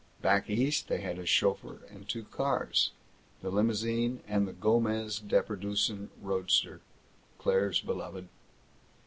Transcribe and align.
Back 0.19 0.49
East 0.49 0.87
they 0.87 1.01
had 1.01 1.19
a 1.19 1.27
chauffeur 1.27 1.81
and 1.91 2.09
two 2.09 2.23
cars 2.23 2.89
the 3.43 3.51
limousine, 3.51 4.21
and 4.27 4.47
the 4.47 4.51
Gomez 4.53 5.19
Deperdussin 5.19 6.09
roadster, 6.23 6.81
Claire's 7.37 7.81
beloved. 7.81 8.27